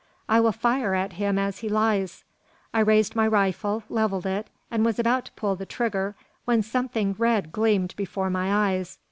[0.27, 2.23] I will fire at him as he lies."
[2.73, 7.13] I raised my rifle, levelled it, and was about to pull the trigger, when something
[7.19, 8.97] red gleamed before my eyes.